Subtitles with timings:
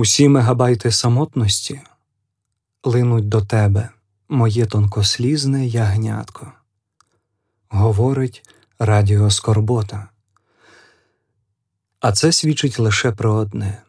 [0.00, 1.80] Усі мегабайти самотності
[2.84, 3.88] линуть до тебе,
[4.28, 6.52] моє тонкослізне ягнятко,
[7.68, 8.48] говорить
[8.78, 10.08] Радіо Скорбота.
[12.00, 13.82] А це свідчить лише про одне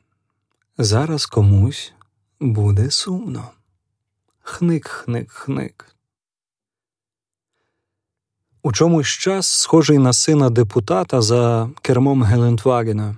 [0.78, 1.94] зараз комусь
[2.40, 3.52] буде сумно.
[4.42, 5.96] Хник, хник, хник.
[8.64, 13.18] У чомусь час схожий на сина депутата за кермом Гелендвагена,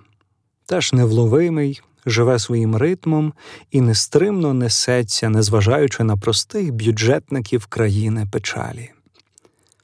[0.66, 3.34] теж невловимий, живе своїм ритмом
[3.72, 8.92] і нестримно несеться, незважаючи на простих бюджетників країни печалі.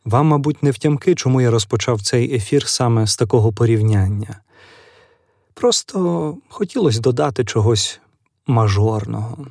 [0.05, 4.39] Вам, мабуть, не втямки, чому я розпочав цей ефір саме з такого порівняння.
[5.53, 7.99] Просто хотілося додати чогось
[8.47, 9.47] мажорного.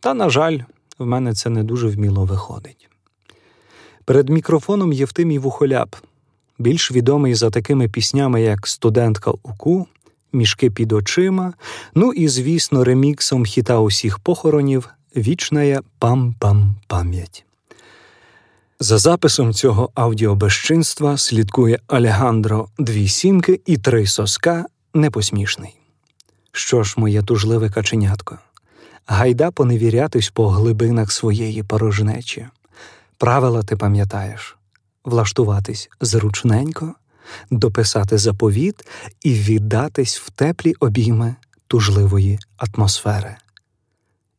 [0.00, 0.58] Та, на жаль,
[0.98, 2.88] в мене це не дуже вміло виходить.
[4.04, 5.96] Перед мікрофоном Євтимій Вухоляп,
[6.58, 9.86] більш відомий за такими піснями, як Студентка Уку,
[10.34, 11.52] Мішки під очима,
[11.94, 17.44] ну і, звісно, реміксом хіта усіх похоронів Вічная пам-пам пам'ять.
[18.80, 25.76] За записом цього аудіобезчинства слідкує Алегандро Дві сімки і три соска непосмішний.
[26.52, 28.38] Що ж, моє тужливе каченятко,
[29.06, 32.46] гайда поневірятись по глибинах своєї порожнечі.
[33.18, 34.56] Правила ти пам'ятаєш
[35.04, 36.94] влаштуватись зручненько,
[37.50, 38.86] дописати заповіт
[39.22, 41.36] і віддатись в теплі обійми
[41.66, 43.36] тужливої атмосфери.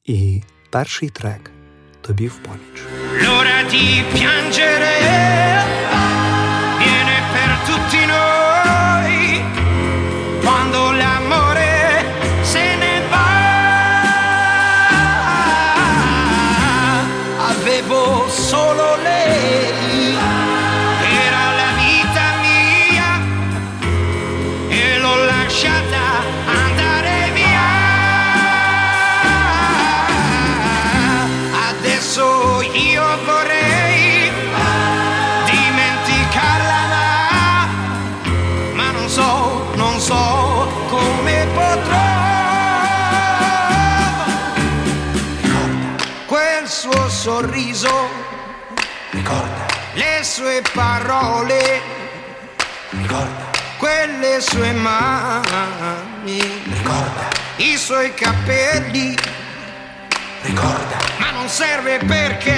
[0.05, 1.51] І перший трек
[2.01, 2.83] тобі в поміч.
[50.35, 51.81] Sue parole,
[52.89, 53.51] ricorda.
[53.77, 57.29] Quelle sue mani, ricorda.
[57.55, 59.17] I suoi capelli.
[60.41, 60.97] Ricorda.
[61.19, 62.54] Ma non serve perché,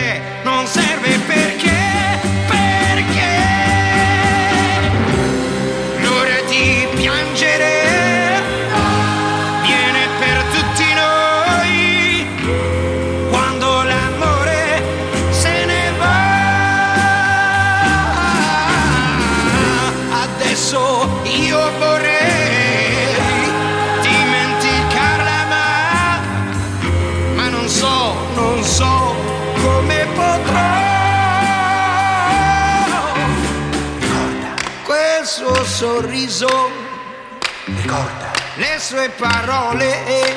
[38.88, 40.34] sue parole,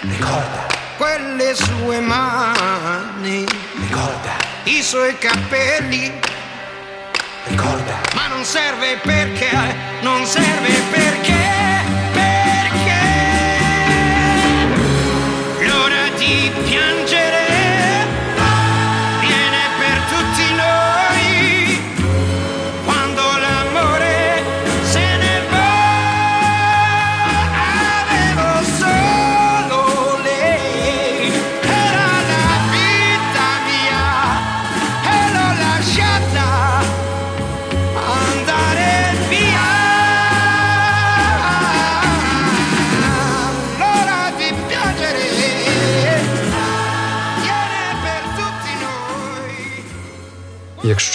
[0.00, 0.66] ricorda.
[0.98, 4.36] Quelle sue mani, ricorda.
[4.64, 6.12] I suoi capelli.
[7.44, 9.48] Ricorda, ma non serve perché,
[10.02, 10.98] non serve perché,
[11.32, 11.57] perché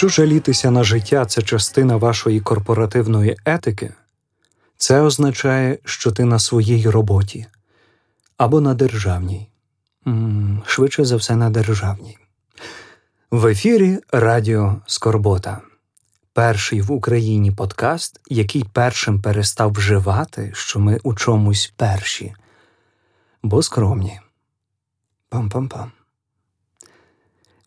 [0.04, 3.92] Якщо жалітися на життя це частина вашої корпоративної етики,
[4.76, 7.46] це означає, що ти на своїй роботі
[8.36, 9.48] або на державній,
[10.66, 12.18] швидше за все на державній.
[13.30, 15.60] В ефірі Радіо Скорбота.
[16.32, 22.34] Перший в Україні подкаст, який першим перестав вживати, що ми у чомусь перші,
[23.42, 24.20] бо скромні.
[25.30, 26.03] Пам-пам-пам.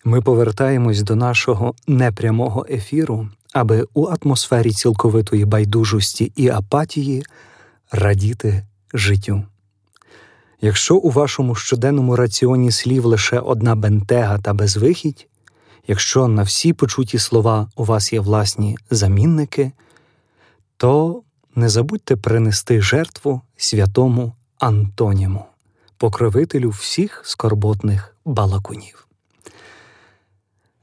[0.07, 7.23] Ми повертаємось до нашого непрямого ефіру, аби у атмосфері цілковитої байдужості і апатії
[7.91, 8.63] радіти
[8.93, 9.43] життю.
[10.61, 15.27] Якщо у вашому щоденному раціоні слів лише одна бентега та безвихідь,
[15.87, 19.71] якщо на всі почуті слова у вас є власні замінники,
[20.77, 21.21] то
[21.55, 25.45] не забудьте принести жертву святому Антоніму
[25.97, 29.06] покровителю всіх скорботних балакунів.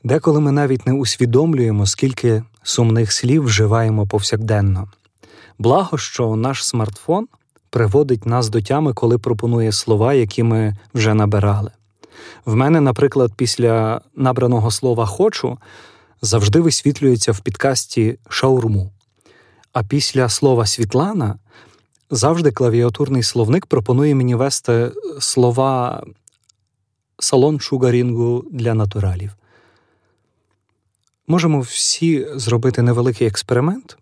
[0.04, 4.88] Деколи ми навіть не усвідомлюємо, скільки сумних слів вживаємо повсякденно.
[5.58, 7.28] Благо, що наш смартфон
[7.70, 11.70] приводить нас до тями, коли пропонує слова, які ми вже набирали.
[12.44, 15.58] В мене, наприклад, після набраного слова хочу
[16.22, 18.92] завжди висвітлюється в підкасті шаурму.
[19.72, 21.38] А після слова Світлана
[22.10, 26.02] завжди клавіатурний словник пропонує мені вести слова
[27.18, 29.30] салон шугарінгу для натуралів.
[31.26, 33.98] Можемо всі зробити невеликий експеримент,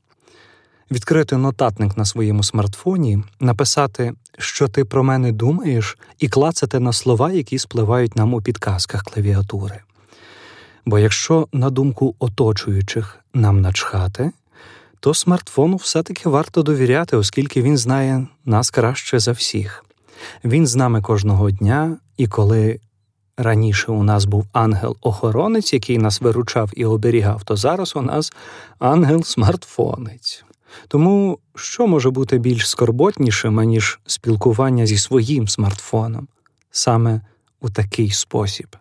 [0.91, 7.33] відкрити нотатник на своєму смартфоні, написати, що ти про мене думаєш, і клацати на слова,
[7.33, 9.81] які спливають нам у підказках клавіатури.
[10.87, 14.33] Бо якщо, на думку оточуючих, нам начхати,
[15.01, 19.85] то смартфону все-таки варто довіряти, оскільки він знає нас краще за всіх.
[20.45, 22.81] Він з нами кожного дня, і коли
[23.43, 28.33] раніше у нас був ангел-охоронець, який нас виручав і оберігав, то зараз у нас
[28.79, 30.45] ангел-смартфонець.
[30.89, 36.29] Тому що може бути більш скорботнішим, аніж спілкування зі своїм смартфоном
[36.71, 37.21] саме
[37.61, 38.77] у такий спосіб?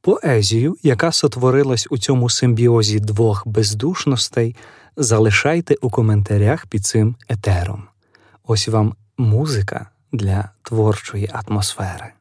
[0.00, 4.56] Поезію, яка сотворилась у цьому симбіозі двох бездушностей,
[4.96, 7.82] залишайте у коментарях під цим етером.
[8.46, 12.12] Ось вам музика для творчої атмосфери.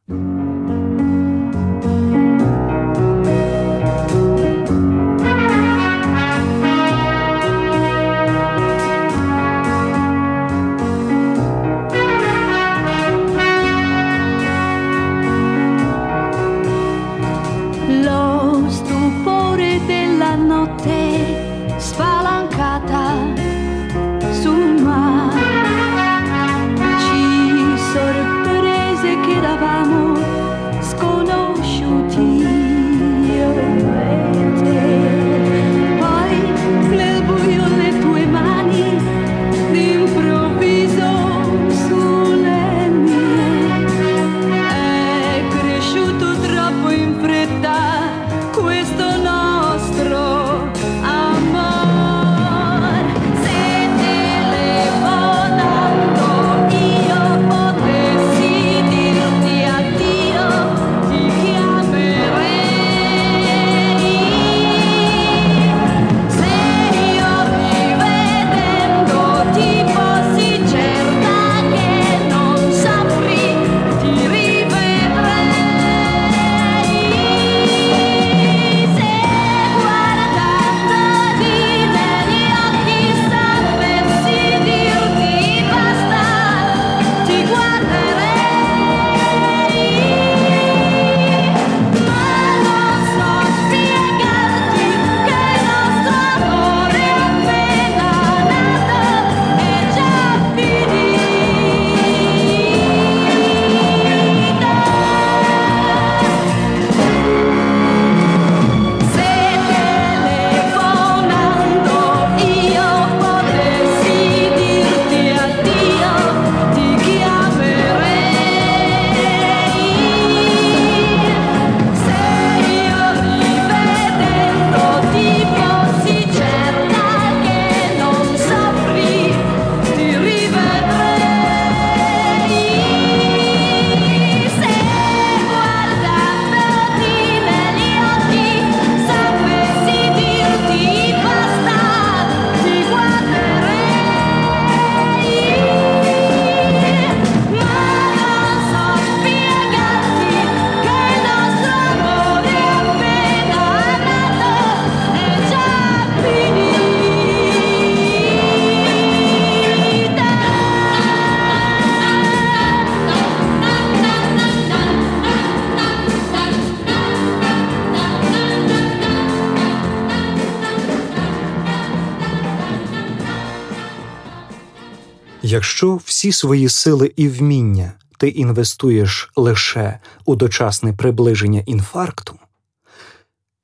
[175.45, 182.39] Якщо всі свої сили і вміння ти інвестуєш лише у дочасне приближення інфаркту,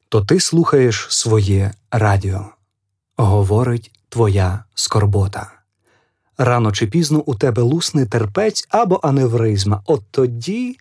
[0.09, 2.45] то ти слухаєш своє радіо,
[3.17, 5.51] говорить твоя скорбота.
[6.37, 10.77] Рано чи пізно у тебе лусне терпець або аневризма, от тоді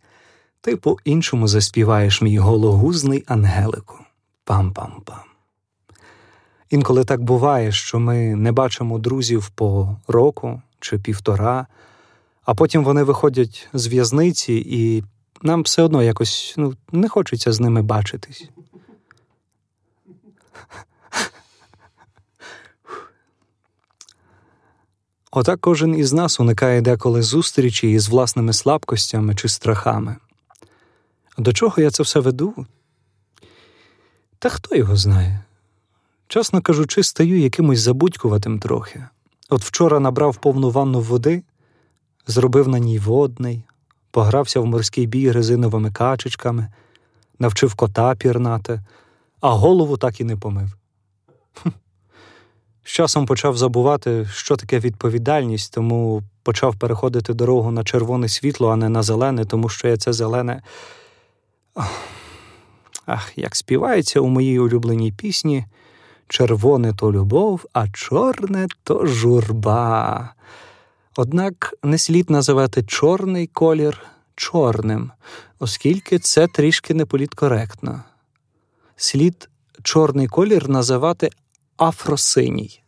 [0.61, 3.99] ти по іншому заспіваєш мій гологузний ангелику.
[4.47, 5.21] Пам-пам-пам.
[6.71, 11.67] Інколи так буває, що ми не бачимо друзів по року чи півтора,
[12.45, 15.05] а потім вони виходять з в'язниці, і
[15.43, 18.49] нам все одно якось ну, не хочеться з ними бачитись.
[25.31, 30.17] Отак кожен із нас уникає деколи зустрічі із власними слабкостями чи страхами.
[31.39, 32.67] До чого я це все веду?
[34.39, 35.45] Та хто його знає?
[36.29, 39.07] Чесно кажучи, стаю якимось забудькуватим трохи.
[39.49, 41.43] От вчора набрав повну ванну води,
[42.27, 43.63] зробив на ній водний,
[44.11, 46.69] погрався в морський бій резиновими качечками,
[47.39, 48.81] навчив кота пірнати,
[49.41, 50.69] а голову так і не помив.
[52.85, 58.77] З часом почав забувати, що таке відповідальність, тому почав переходити дорогу на червоне світло, а
[58.77, 60.63] не на зелене, тому що я це зелене.
[63.07, 65.65] Ах, як співається у моїй улюбленій пісні
[66.29, 70.35] червоне то любов, а чорне то журба.
[71.17, 74.03] Однак не слід називати чорний колір
[74.35, 75.11] чорним,
[75.59, 78.03] оскільки це трішки неполіткоректно.
[78.97, 79.49] Слід
[79.83, 81.31] чорний колір називати
[81.77, 82.83] афросиній.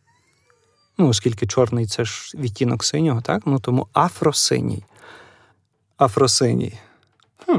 [0.97, 3.41] Ну, оскільки чорний це ж відтінок синього, так?
[3.45, 4.83] Ну тому афросиній.
[5.97, 6.73] Афросиній.
[7.45, 7.57] Хм,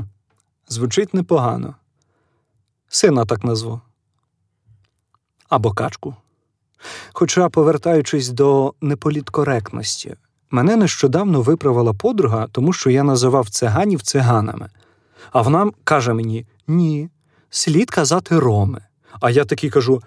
[0.68, 1.74] Звучить непогано.
[2.88, 3.80] Сина так назву.
[5.52, 6.14] Або качку.
[7.12, 10.14] Хоча, повертаючись до неполіткоректності,
[10.50, 14.68] мене нещодавно виправила подруга, тому що я називав циганів циганами.
[15.32, 17.08] А вона каже мені: ні,
[17.50, 18.80] слід казати роми.
[19.20, 20.02] А я такий кажу: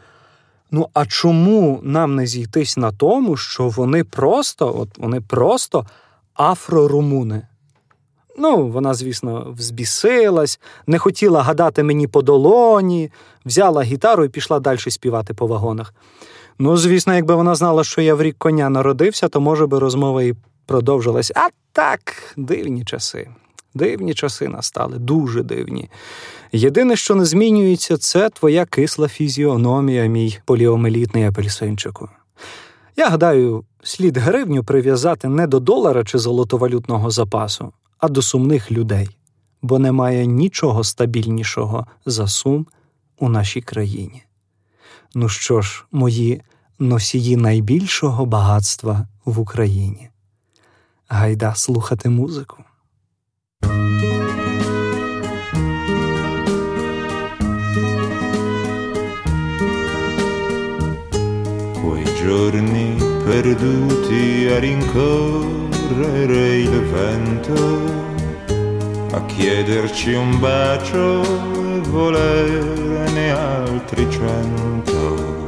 [0.72, 5.86] Ну, а чому нам не зійтись на тому, що вони просто, от вони просто
[6.34, 7.48] афрорумуни?
[8.38, 13.12] Ну, вона, звісно, взбісилась, не хотіла гадати мені по долоні,
[13.46, 15.94] взяла гітару і пішла далі співати по вагонах.
[16.60, 20.24] Ну, звісно, якби вона знала, що я в рік коня народився, то, може би, розмова
[20.24, 20.34] і
[20.66, 21.32] продовжилась.
[21.36, 23.28] А так, дивні часи.
[23.74, 25.90] Дивні часи настали, дуже дивні.
[26.52, 32.10] Єдине, що не змінюється, це твоя кисла фізіономія, мій поліомелітний апельсинчику.
[32.98, 37.72] Я гадаю, слід гривню прив'язати не до долара чи золотовалютного запасу,
[38.06, 39.10] а до сумних людей,
[39.62, 42.68] бо немає нічого стабільнішого за сум
[43.20, 44.24] у нашій країні.
[45.16, 46.42] Ну що ж, мої
[46.80, 50.10] носії найбільшого багатства в Україні.
[51.08, 52.58] Гайда слухати музику.
[61.82, 62.88] Quei giorni
[63.26, 65.65] perduti a rincorrere
[66.04, 67.54] il vento,
[69.12, 75.44] a chiederci un bacio e volerne altri cento.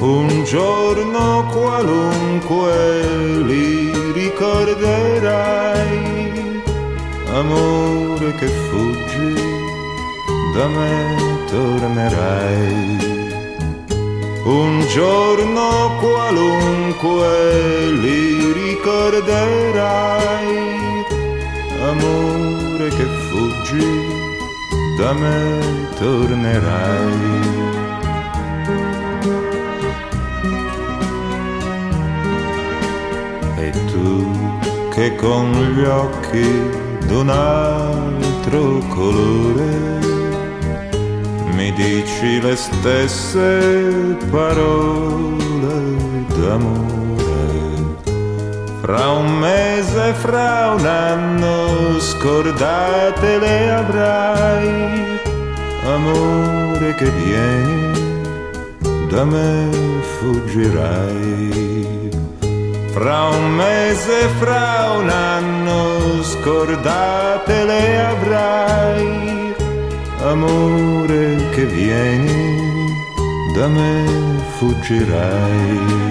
[0.00, 3.06] Un giorno qualunque
[3.46, 5.52] li ricorderai,
[7.32, 9.34] amore che fuggi,
[10.54, 11.16] da me
[11.48, 13.13] tornerai.
[14.46, 19.46] Un giorno qualunque li ricorderai,
[21.88, 23.86] amore che fuggi,
[24.98, 27.42] da me tornerai.
[33.56, 34.30] E tu
[34.90, 36.68] che con gli occhi
[37.06, 39.93] d'un altro colore
[41.74, 46.92] dici le stesse parole d'amore.
[48.80, 55.20] Fra un mese, fra un anno, scordate le avrai,
[55.86, 58.20] amore che vieni,
[59.08, 59.68] da me
[60.18, 62.10] fuggirai.
[62.92, 69.43] Fra un mese, fra un anno, scordate le avrai,
[70.24, 72.88] amore che vieni,
[73.54, 74.04] da me
[74.56, 76.02] fuggirai.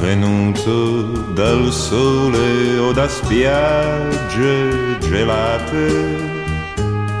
[0.00, 1.02] Venuto
[1.32, 5.86] dal sole o da spiagge gelate,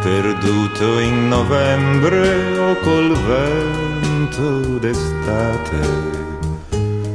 [0.02, 6.31] perduto in novembre o col vento d'estate.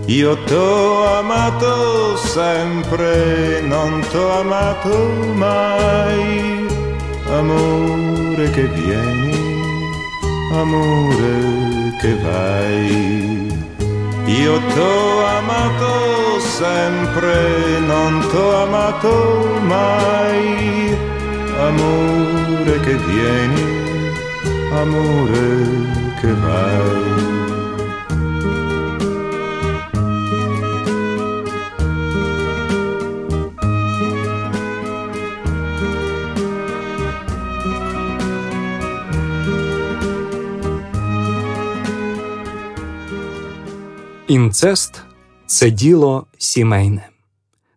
[0.10, 4.96] Io t'ho amato sempre, non t'ho amato
[5.36, 6.66] mai,
[7.28, 9.36] amore che vieni,
[10.54, 13.52] amore che vai.
[14.28, 20.98] Io t'ho amato sempre, non t'ho amato mai,
[21.68, 23.66] amore che vieni,
[24.72, 27.47] amore che vai.
[44.28, 45.02] Інцест
[45.46, 47.10] це діло сімейне.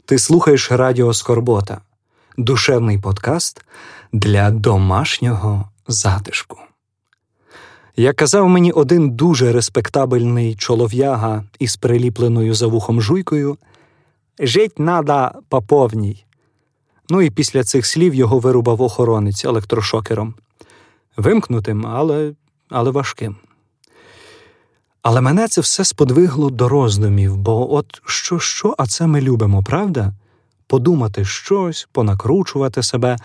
[0.05, 1.81] Ти слухаєш Радіо Скорбота,
[2.37, 3.65] душевний подкаст
[4.13, 6.59] для домашнього затишку.
[7.97, 13.59] Як казав мені один дуже респектабельний чолов'яга із приліпленою за вухом жуйкою,
[14.41, 16.25] жить надо по повній.
[17.11, 20.35] Ну і після цих слів його вирубав охоронець електрошокером.
[21.17, 22.33] Вимкнутим, але,
[22.69, 23.37] але важким.
[25.03, 29.63] Але мене це все сподвигло до роздумів, бо от що, що, а це ми любимо,
[29.63, 30.13] правда?
[30.67, 33.17] Подумати щось, понакручувати себе.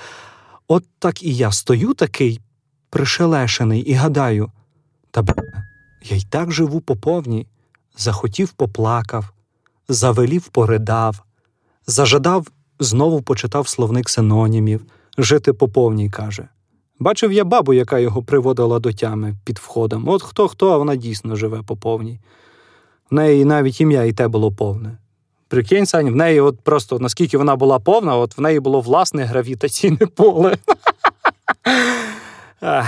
[0.67, 2.41] От так і я стою такий
[2.89, 4.51] пришелешений і гадаю,
[5.11, 5.33] та б,
[6.03, 7.47] я й так живу по повній,
[7.97, 9.25] захотів поплакав,
[9.89, 11.23] завелів поридав,
[11.87, 12.47] зажадав,
[12.79, 14.85] знову почитав словник синонімів,
[15.17, 16.47] жити по повній, каже.
[16.99, 20.09] Бачив я бабу, яка його приводила до тями під входом.
[20.09, 22.19] От хто хто, а вона дійсно живе по повній.
[23.11, 24.97] В неї навіть ім'я і те було повне.
[25.47, 29.23] Прикинь, Сань, в неї, от просто наскільки вона була повна, от в неї було власне
[29.23, 30.57] гравітаційне поле.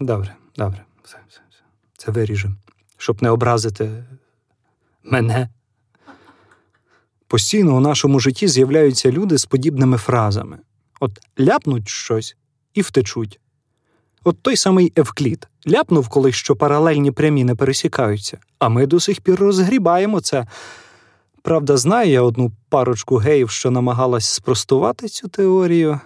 [0.00, 1.60] Добре, добре, все, все, все.
[1.96, 2.54] Це виріжемо,
[2.96, 4.04] щоб не образити
[5.04, 5.48] мене.
[7.28, 10.58] Постійно у нашому житті з'являються люди з подібними фразами:
[11.00, 11.10] от
[11.40, 12.36] ляпнуть щось
[12.76, 13.40] і втечуть.
[14.24, 19.20] От той самий Евклід ляпнув колись, що паралельні прямі не пересікаються, а ми до сих
[19.20, 20.46] пір розгрібаємо це.
[21.42, 26.00] Правда, знаю я одну парочку геїв, що намагалась спростувати цю теорію,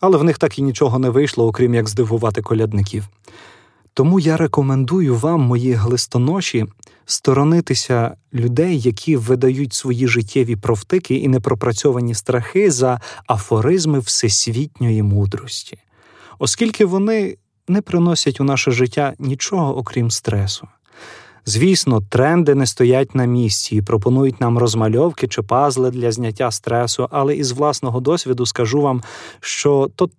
[0.00, 3.08] але в них так і нічого не вийшло, окрім як здивувати колядників.
[3.94, 6.66] Тому я рекомендую вам, мої глистоноші,
[7.04, 15.78] сторонитися людей, які видають свої життєві провтики і непропрацьовані страхи за афоризми всесвітньої мудрості
[16.38, 17.36] оскільки вони
[17.68, 20.68] не приносять у наше життя нічого окрім стресу.
[21.46, 27.08] Звісно, тренди не стоять на місці і пропонують нам розмальовки чи пазли для зняття стресу,
[27.10, 29.02] але із власного досвіду скажу вам,
[29.40, 30.10] що то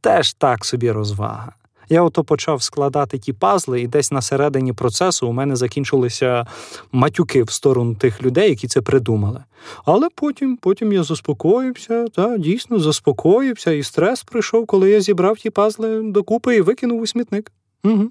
[0.00, 1.52] теж так собі розвага.
[1.88, 6.46] Я ото почав складати ті пазли, і десь на середині процесу у мене закінчилися
[6.92, 9.44] матюки в сторону тих людей, які це придумали.
[9.84, 15.50] Але потім потім я заспокоївся, та дійсно заспокоївся, і стрес прийшов, коли я зібрав ті
[15.50, 17.52] пазли докупи і викинув у смітник.
[17.84, 18.10] Угу.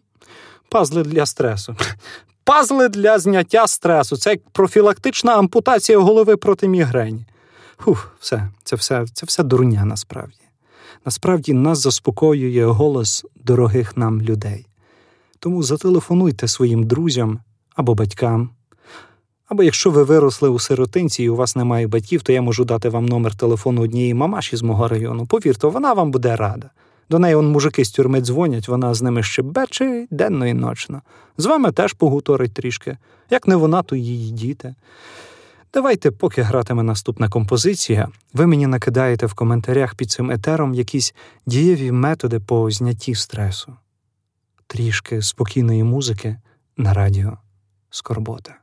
[0.69, 1.75] Пазли для стресу.
[2.43, 4.17] Пазли для зняття стресу.
[4.17, 7.25] Це як профілактична ампутація голови проти мігрені.
[7.77, 10.42] Фух, все, це все, це все дурня насправді.
[11.05, 14.67] Насправді нас заспокоює голос дорогих нам людей.
[15.39, 17.39] Тому зателефонуйте своїм друзям
[17.75, 18.49] або батькам.
[19.47, 22.89] Або якщо ви виросли у сиротинці і у вас немає батьків, то я можу дати
[22.89, 25.25] вам номер телефону однієї мамаші з мого району.
[25.25, 26.69] Повірте, вона вам буде рада.
[27.09, 31.01] До неї он мужики з тюрми дзвонять, вона з ними щебече денно і ночно.
[31.37, 32.97] З вами теж погуторить трішки.
[33.29, 34.75] Як не вона, то її діти.
[35.73, 41.91] Давайте, поки гратиме наступна композиція, ви мені накидаєте в коментарях під цим етером якісь дієві
[41.91, 43.75] методи по знятті стресу,
[44.67, 46.37] трішки спокійної музики
[46.77, 47.37] на радіо
[47.89, 48.55] Скорбота.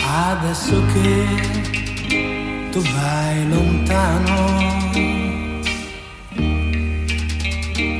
[0.03, 4.83] adesso che tu vai lontano.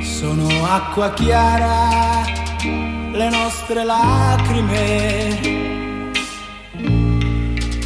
[0.03, 2.25] Sono acqua chiara
[3.13, 5.41] le nostre lacrime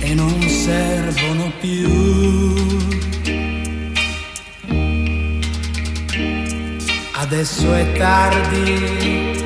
[0.01, 2.57] e non servono più.
[7.13, 9.37] Adesso è tardi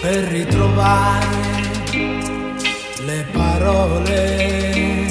[0.00, 1.39] per ritrovare le
[3.60, 5.04] parole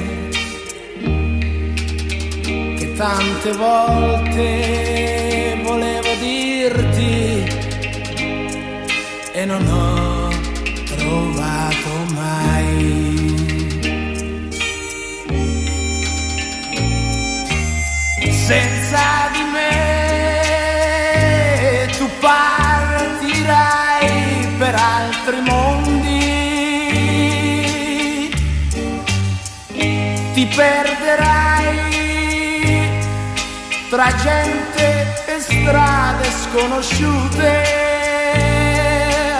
[2.77, 4.49] che tante volte
[5.63, 7.45] volevo dirti
[9.33, 10.29] e non ho
[10.95, 13.17] trovato mai.
[18.31, 19.28] Senza
[30.59, 31.77] perderai
[33.89, 34.85] tra gente
[35.25, 37.63] e strade sconosciute.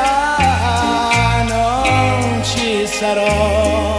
[0.01, 3.97] Ah, non ci sarò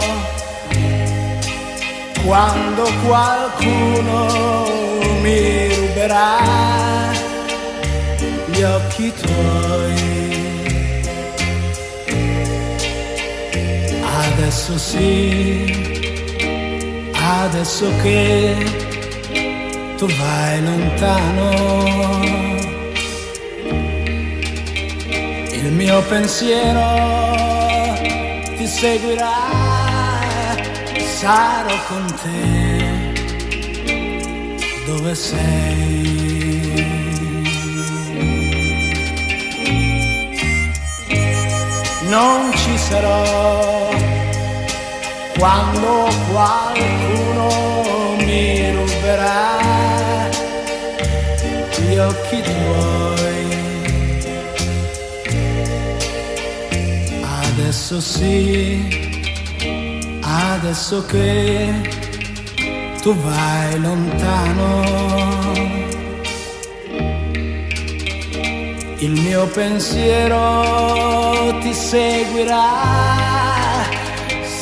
[2.25, 4.17] quando qualcuno
[5.21, 6.39] mi ruberà
[8.47, 10.09] gli occhi tuoi.
[14.33, 16.00] Adesso sì,
[17.39, 18.55] adesso che
[19.97, 22.19] tu vai lontano,
[25.51, 26.87] il mio pensiero
[28.57, 29.39] ti seguirà,
[31.19, 33.11] sarò con te
[34.85, 36.09] dove sei.
[42.09, 43.89] Non ci sarò
[45.41, 47.47] quando qualcuno
[48.17, 49.57] mi ruberà
[51.79, 53.59] gli occhi tuoi.
[57.23, 59.19] Adesso sì,
[60.21, 61.73] adesso che
[63.01, 64.85] tu vai lontano.
[68.99, 70.37] Il mio pensiero
[71.61, 72.69] ti seguirà,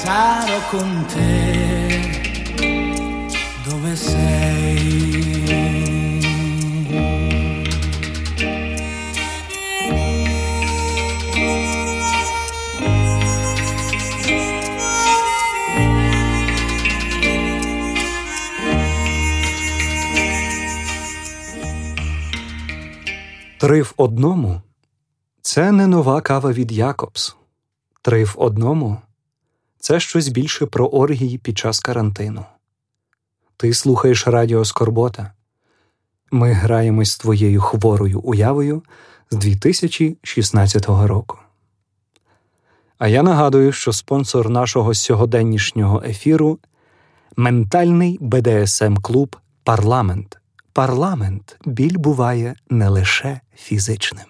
[0.10, 1.34] sarò con te
[3.66, 4.88] dove sei.
[23.60, 24.62] Три в одному
[25.42, 27.36] це не нова кава від Якобс.
[28.02, 28.98] Три в одному
[29.80, 32.46] це щось більше про оргії під час карантину.
[33.58, 35.32] Ти слухаєш Радіо Скорбота.
[36.32, 38.84] Ми граємось з твоєю хворою уявою
[39.32, 41.38] з 2016 року.
[42.98, 46.60] А я нагадую, що спонсор нашого сьогоднішнього ефіру
[47.36, 50.38] ментальний БДСМ клуб Парламент.
[50.74, 54.26] Парламент біль буває не лише фізичним.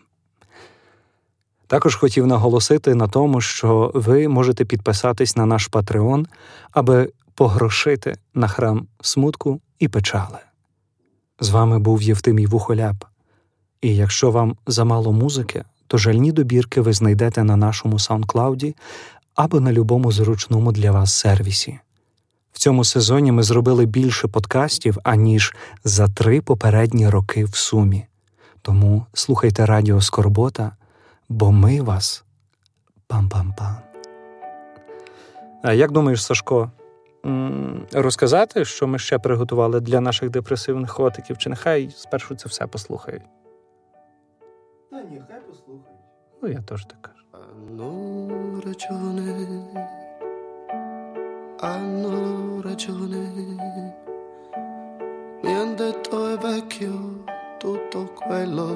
[1.70, 6.28] Також хотів наголосити на тому, що ви можете підписатись на наш Патреон,
[6.72, 10.38] аби погрошити на храм смутку і печали.
[11.40, 12.96] З вами був Євтимій Вухоляп.
[13.82, 18.76] І якщо вам замало музики, то жальні добірки ви знайдете на нашому SoundCloud
[19.36, 21.80] або на любому зручному для вас сервісі.
[22.52, 28.06] В цьому сезоні ми зробили більше подкастів, аніж за три попередні роки в сумі.
[28.62, 30.72] Тому слухайте Радіо Скорбота,
[31.30, 32.26] бо ми вас
[33.10, 33.76] пам-пам-пам.
[35.64, 36.72] А як думаєш, Сашко,
[37.94, 43.24] розказати, що ми ще приготували для наших депресивних котиків, чи нехай спершу це все послухають?
[44.92, 46.00] Та ні, хай послухають.
[46.42, 47.16] Ну, я теж так кажу.
[48.66, 49.32] Ragione,
[51.62, 53.24] hanno ragione.
[55.44, 55.76] Mi han
[56.46, 57.26] vecchio
[57.60, 58.70] tutto quello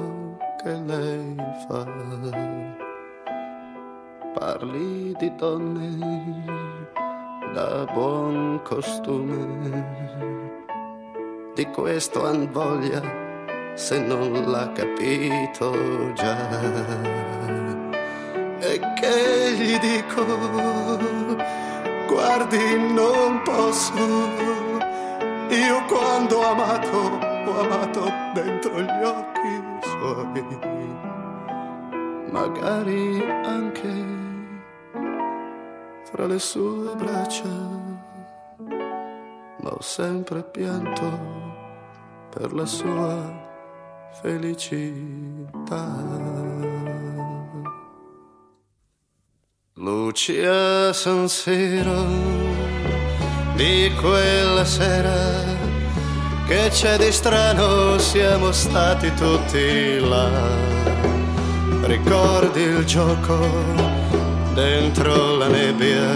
[0.64, 1.36] che lei
[1.68, 1.86] fa.
[4.34, 6.46] Parli di donne
[7.54, 9.86] da buon costume,
[11.54, 13.02] di questo han voglia
[13.76, 16.38] se non l'ha capito già.
[18.60, 20.26] E che gli dico,
[22.08, 23.94] guardi non posso,
[25.50, 26.98] io quando ho amato,
[27.46, 29.63] ho amato dentro gli occhi
[30.04, 30.44] suoi,
[32.30, 33.94] magari anche
[36.12, 37.48] fra le sue braccia,
[39.62, 41.10] ma ho sempre pianto
[42.30, 43.42] per la sua
[44.22, 45.88] felicità.
[49.76, 52.06] Lucia San Siro
[53.56, 55.53] di quella sera
[56.48, 60.30] che c'è di strano siamo stati tutti là.
[61.84, 63.38] Ricordi il gioco
[64.54, 66.14] dentro la nebbia,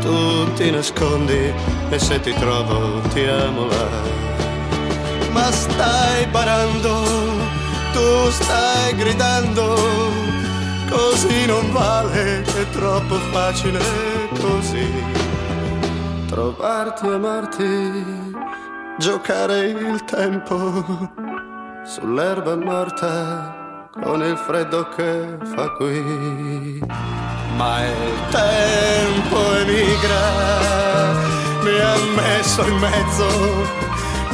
[0.00, 1.52] tu ti nascondi
[1.90, 4.16] e se ti trovo ti amo là.
[5.30, 7.02] Ma stai barando,
[7.92, 9.76] tu stai gridando
[10.90, 13.80] così non vale, è troppo facile
[14.40, 14.86] così.
[16.26, 18.36] Trovarti, amarti,
[18.98, 20.84] giocare il tempo
[21.84, 26.82] sull'erba morta con il freddo che fa qui.
[27.56, 31.12] Ma il tempo emigra,
[31.62, 33.26] mi ha messo in mezzo,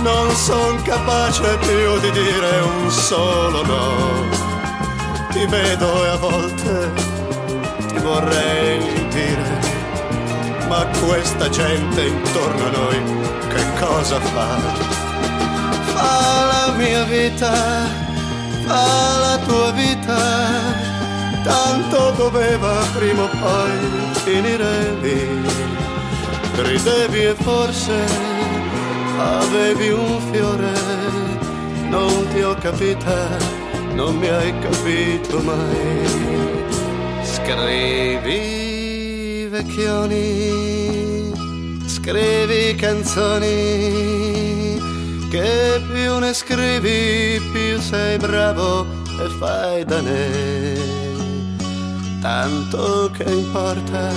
[0.02, 4.52] non son capace più di dire un solo no
[5.34, 6.92] ti vedo e a volte
[7.88, 9.60] ti vorrei dire,
[10.68, 13.24] ma questa gente intorno a noi
[13.78, 14.48] cosa fa?
[15.92, 17.52] Fa la mia vita,
[18.66, 20.22] fa la tua vita,
[21.42, 23.78] tanto doveva prima o poi
[24.24, 25.22] finire lì.
[26.56, 28.06] Ridevi e forse
[29.18, 30.72] avevi un fiore,
[31.88, 33.36] non ti ho capita,
[33.94, 36.22] non mi hai capito mai.
[37.22, 38.72] Scrivi
[39.50, 41.13] vecchioni,
[42.04, 43.48] scrivi canzoni,
[45.30, 50.76] che più ne scrivi più sei bravo e fai da ne.
[52.20, 54.10] Tanto che importa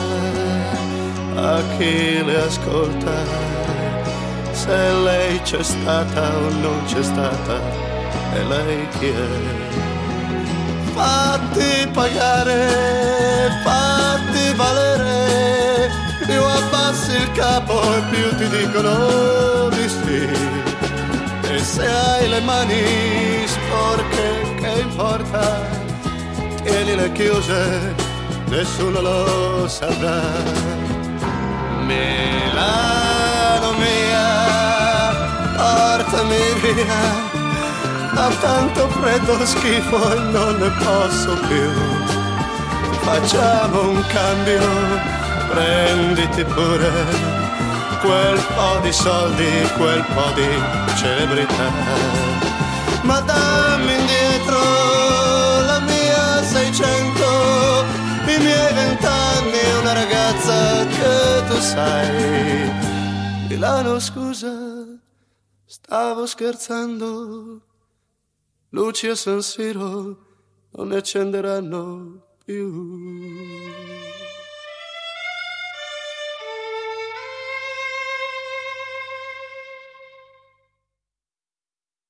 [1.36, 3.24] a chi le ascolta,
[4.52, 7.62] se lei c'è stata o non c'è stata,
[8.34, 9.76] e lei chi è?
[10.98, 12.70] fatti pagare,
[13.64, 15.90] fatti valere,
[16.26, 20.30] più abbassi il capo e più ti dicono di sì.
[21.54, 25.62] E se hai le mani sporche, che importa?
[26.64, 27.96] Tienile chiuse,
[28.48, 30.22] nessuno lo saprà.
[31.86, 34.26] Milano mia,
[35.56, 37.36] portami via
[38.18, 41.70] Fa tanto freddo schifo e non ne posso più.
[43.02, 44.60] Facciamo un cambio,
[45.50, 47.37] prenditi pure
[48.02, 50.50] quel po' di soldi, quel po' di
[50.96, 51.72] celebrità.
[53.04, 54.60] Ma dammi indietro
[55.66, 57.24] la mia 600,
[58.28, 62.72] i miei vent'anni e una ragazza che tu sai.
[63.48, 64.54] Milano scusa,
[65.66, 67.62] stavo scherzando
[68.70, 70.26] luci a San Siro
[70.72, 73.97] non ne accenderanno più.